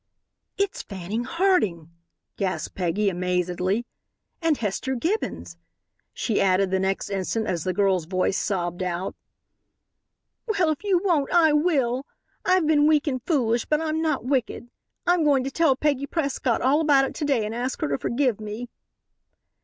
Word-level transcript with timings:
"It's 0.57 0.81
Fanning 0.81 1.25
Harding!" 1.25 1.91
gasped 2.35 2.73
Peggy, 2.73 3.07
amazedly, 3.11 3.85
"and 4.41 4.57
Hester 4.57 4.95
Gibbons," 4.95 5.57
she 6.11 6.41
added 6.41 6.71
the 6.71 6.79
next 6.79 7.11
instant 7.11 7.45
as 7.45 7.63
the 7.65 7.71
girl's 7.71 8.05
voice 8.05 8.35
sobbed 8.35 8.81
out: 8.81 9.15
"Well, 10.47 10.71
if 10.71 10.83
you 10.83 10.99
won't, 11.03 11.31
I 11.31 11.53
will. 11.53 12.07
I've 12.43 12.65
been 12.65 12.87
weak 12.87 13.05
and 13.05 13.21
foolish 13.27 13.65
but 13.65 13.79
I'm 13.79 14.01
not 14.01 14.25
wicked. 14.25 14.71
I'm 15.05 15.23
going 15.23 15.43
to 15.43 15.51
tell 15.51 15.75
Peggy 15.75 16.07
Prescott 16.07 16.63
all 16.63 16.81
about 16.81 17.05
it 17.05 17.13
to 17.13 17.25
day 17.25 17.45
and 17.45 17.53
ask 17.53 17.79
her 17.81 17.87
to 17.87 17.99
forgive 17.99 18.39
me." 18.39 18.69